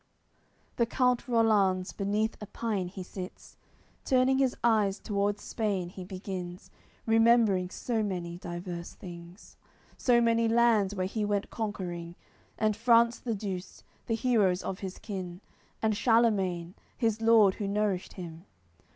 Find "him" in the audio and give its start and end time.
18.13-18.45